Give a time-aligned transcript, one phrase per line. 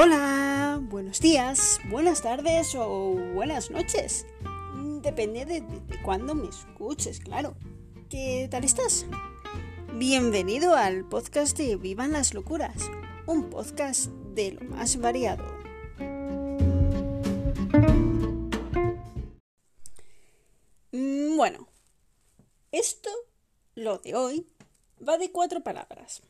[0.00, 4.26] Hola, buenos días, buenas tardes o buenas noches.
[5.02, 7.56] Depende de, de, cuándo me escuches, claro.
[8.08, 9.06] ¿Qué tal estás?
[9.94, 12.88] Bienvenido al podcast de Vivan las Locuras,
[13.26, 14.06] un podcast
[14.36, 15.44] de lo más variado.
[20.92, 21.66] Mm, bueno,
[22.70, 23.10] esto,
[23.74, 24.46] lo de hoy,
[25.02, 26.22] va de cuatro palabras.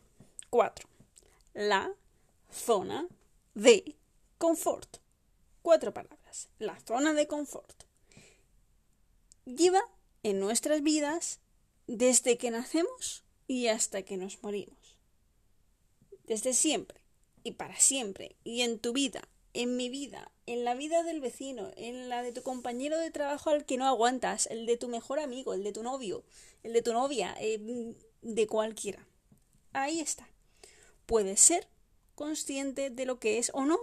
[0.48, 0.88] Cuatro.
[1.52, 1.92] La
[2.50, 3.06] zona
[3.58, 3.96] de
[4.38, 4.98] confort.
[5.62, 6.48] Cuatro palabras.
[6.60, 7.82] La zona de confort.
[9.46, 9.82] Lleva
[10.22, 11.40] en nuestras vidas
[11.88, 14.96] desde que nacemos y hasta que nos morimos.
[16.24, 17.00] Desde siempre
[17.42, 21.72] y para siempre y en tu vida, en mi vida, en la vida del vecino,
[21.76, 25.18] en la de tu compañero de trabajo al que no aguantas, el de tu mejor
[25.18, 26.22] amigo, el de tu novio,
[26.62, 27.58] el de tu novia, eh,
[28.22, 29.04] de cualquiera.
[29.72, 30.28] Ahí está.
[31.06, 31.66] Puede ser
[32.18, 33.78] consciente de lo que es o no.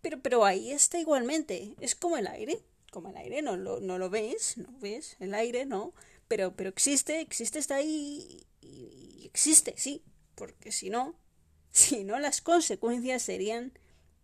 [0.00, 1.74] Pero, pero ahí está igualmente.
[1.80, 2.62] Es como el aire.
[2.90, 5.92] Como el aire, no lo, no lo ves, no ves el aire, no.
[6.28, 10.02] Pero, pero existe, existe, está ahí y, existe, sí.
[10.34, 11.14] Porque si no,
[11.70, 13.78] si no, las consecuencias serían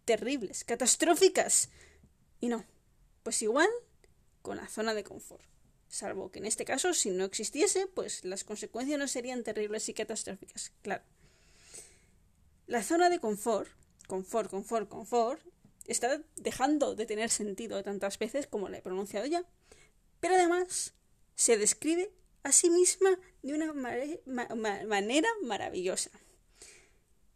[0.07, 1.69] terribles, catastróficas.
[2.41, 2.65] Y no.
[3.23, 3.69] Pues igual
[4.41, 5.45] con la zona de confort.
[5.89, 9.95] Salvo que en este caso, si no existiese, pues las consecuencias no serían terribles y
[9.95, 11.05] catastróficas, claro.
[12.67, 13.69] La zona de confort,
[14.07, 15.41] confort, confort, confort,
[15.87, 19.45] está dejando de tener sentido tantas veces como la he pronunciado ya,
[20.21, 20.95] pero además
[21.35, 22.11] se describe
[22.43, 26.11] a sí misma de una manera maravillosa.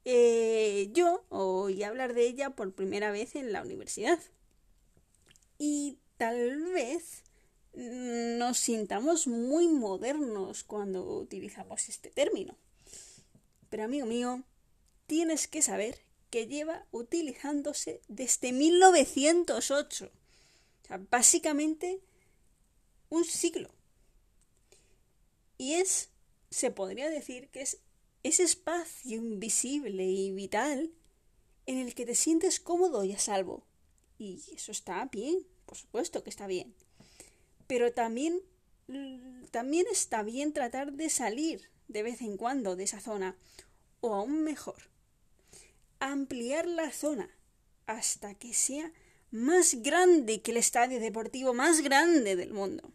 [0.05, 4.19] Eh, yo oí hablar de ella por primera vez en la universidad
[5.59, 7.25] y tal vez
[7.75, 12.57] nos sintamos muy modernos cuando utilizamos este término.
[13.69, 14.43] Pero amigo mío,
[15.09, 20.05] tienes que saber que lleva utilizándose desde 1908.
[20.05, 22.01] O sea, básicamente
[23.09, 23.71] un siglo.
[25.57, 26.11] Y es,
[26.51, 27.79] se podría decir que es
[28.23, 30.93] ese espacio invisible y vital
[31.67, 33.65] en el que te sientes cómodo y a salvo.
[34.19, 36.75] Y eso está bien, por supuesto que está bien.
[37.67, 38.43] Pero también,
[39.51, 43.37] también está bien tratar de salir de vez en cuando de esa zona,
[44.01, 44.91] o aún mejor,
[46.01, 47.31] ampliar la zona
[47.87, 48.93] hasta que sea
[49.31, 52.93] más grande que el estadio deportivo más grande del mundo.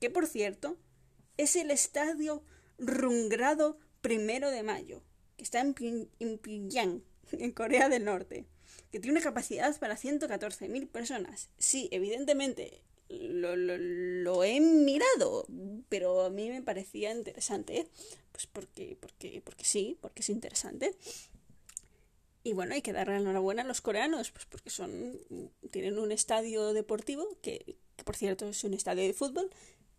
[0.00, 0.76] Que por cierto,
[1.36, 2.42] es el estadio
[2.78, 5.02] Rungrado Primero de Mayo,
[5.36, 7.02] que está en, Pyongyang,
[7.32, 8.46] en Corea del Norte,
[8.90, 11.50] que tiene una capacidad para 114.000 personas.
[11.58, 15.46] Sí, evidentemente lo, lo, he mirado,
[15.88, 17.86] pero a mí me parecía interesante,
[18.32, 20.96] pues porque, porque, porque sí, porque es interesante.
[22.44, 25.18] Y bueno, hay que darle enhorabuena a los coreanos, pues porque son
[25.70, 29.50] tienen un estadio deportivo, que, por cierto es un estadio de fútbol,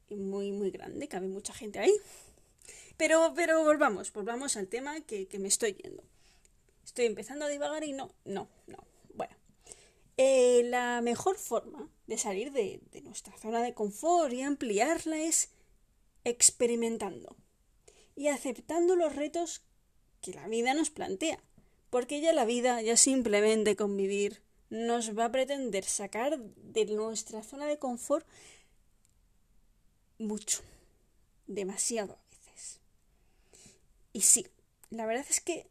[0.10, 1.94] muy, muy grande, cabe mucha gente ahí.
[2.98, 6.04] Pero, pero volvamos, volvamos al tema que, me estoy yendo.
[6.84, 8.78] Estoy empezando a divagar y no, no, no.
[9.14, 9.36] Bueno,
[10.18, 15.50] eh, la mejor forma de salir de, de nuestra zona de confort y ampliarla es
[16.26, 17.38] experimentando
[18.16, 19.64] y aceptando los retos
[20.22, 21.42] que la vida nos plantea
[21.94, 27.68] porque ya la vida, ya simplemente convivir, nos va a pretender sacar de nuestra zona
[27.68, 28.26] de confort
[30.18, 30.64] mucho,
[31.46, 32.80] demasiado a veces.
[34.12, 34.48] Y sí,
[34.90, 35.68] la verdad es que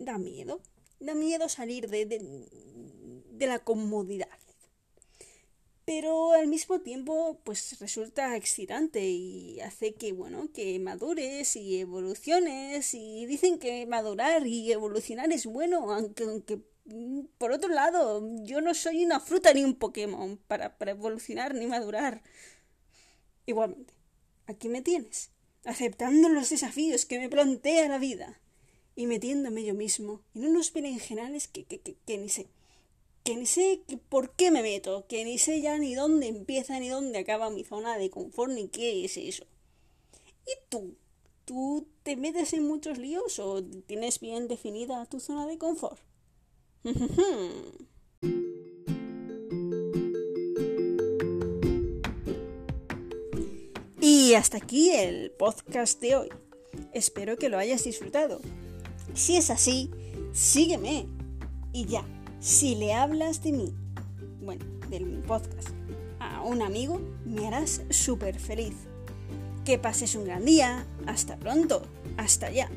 [0.00, 0.60] da miedo,
[0.98, 2.18] da miedo salir de, de,
[3.30, 4.36] de la comodidad
[5.84, 12.94] pero al mismo tiempo pues resulta excitante y hace que bueno que madures y evoluciones
[12.94, 18.60] y dicen que madurar y evolucionar es bueno aunque, aunque mm, por otro lado yo
[18.60, 22.22] no soy una fruta ni un Pokémon para, para evolucionar ni madurar.
[23.46, 23.92] Igualmente
[24.46, 25.30] aquí me tienes
[25.64, 28.40] aceptando los desafíos que me plantea la vida
[28.96, 32.48] y metiéndome yo mismo en unos berenjenales que, que, que, que ni sé
[33.24, 33.80] que ni sé
[34.10, 37.64] por qué me meto, que ni sé ya ni dónde empieza ni dónde acaba mi
[37.64, 39.46] zona de confort ni qué es eso.
[40.46, 40.94] ¿Y tú?
[41.46, 46.02] ¿Tú te metes en muchos líos o tienes bien definida tu zona de confort?
[54.02, 56.28] y hasta aquí el podcast de hoy.
[56.92, 58.42] Espero que lo hayas disfrutado.
[59.14, 59.90] Si es así,
[60.32, 61.06] sígueme.
[61.72, 62.04] Y ya
[62.44, 63.74] si le hablas de mí,
[64.42, 65.70] bueno, del podcast,
[66.20, 68.74] a un amigo, me harás súper feliz.
[69.64, 70.84] Que pases un gran día.
[71.06, 71.80] Hasta pronto.
[72.18, 72.68] Hasta ya.